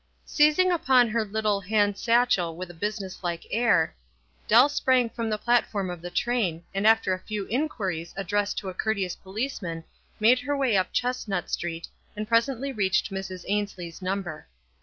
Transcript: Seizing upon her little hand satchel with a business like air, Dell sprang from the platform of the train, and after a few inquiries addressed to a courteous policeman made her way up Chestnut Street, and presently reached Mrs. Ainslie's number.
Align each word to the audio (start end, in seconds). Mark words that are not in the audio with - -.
Seizing 0.25 0.71
upon 0.71 1.09
her 1.09 1.23
little 1.23 1.61
hand 1.61 1.95
satchel 1.95 2.55
with 2.55 2.71
a 2.71 2.73
business 2.73 3.23
like 3.23 3.45
air, 3.51 3.93
Dell 4.47 4.67
sprang 4.67 5.11
from 5.11 5.29
the 5.29 5.37
platform 5.37 5.91
of 5.91 6.01
the 6.01 6.09
train, 6.09 6.63
and 6.73 6.87
after 6.87 7.13
a 7.13 7.19
few 7.19 7.45
inquiries 7.49 8.11
addressed 8.17 8.57
to 8.57 8.69
a 8.69 8.73
courteous 8.73 9.15
policeman 9.15 9.83
made 10.19 10.39
her 10.39 10.57
way 10.57 10.75
up 10.75 10.91
Chestnut 10.91 11.51
Street, 11.51 11.87
and 12.15 12.27
presently 12.27 12.71
reached 12.71 13.11
Mrs. 13.11 13.45
Ainslie's 13.47 14.01
number. 14.01 14.47